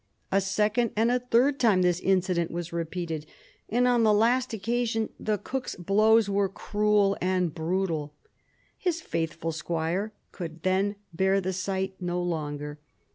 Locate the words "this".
1.83-1.99